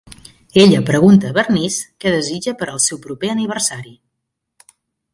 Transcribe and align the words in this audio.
Ella 0.63 0.79
pregunta 0.87 1.29
a 1.29 1.35
Bernice 1.35 1.85
què 2.05 2.15
desitja 2.15 2.57
per 2.63 2.71
al 2.75 2.83
seu 2.89 3.03
proper 3.07 3.33
aniversari. 3.37 3.97